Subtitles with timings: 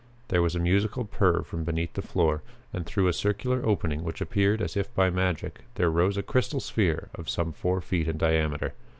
[0.29, 2.41] There was a musical purr from beneath the floor,
[2.73, 6.59] and, through a circular opening which appeared as if by magic, there rose a crystal
[6.59, 8.73] sphere of some four feet in diameter.